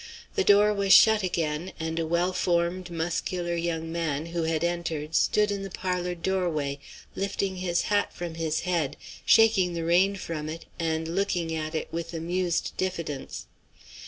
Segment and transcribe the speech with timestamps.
[0.33, 5.13] The door was shut again, and a well formed, muscular young man who had entered
[5.13, 6.79] stood in the parlor doorway
[7.15, 11.87] lifting his hat from his head, shaking the rain from it, and looking at it
[11.93, 13.45] with amused diffidence.